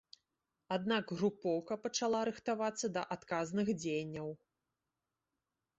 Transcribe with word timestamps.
Аднак 0.77 1.13
групоўка 1.19 1.73
пачала 1.83 2.19
рыхтавацца 2.31 2.87
да 2.97 3.01
адказных 3.19 3.67
дзеянняў. 3.83 4.35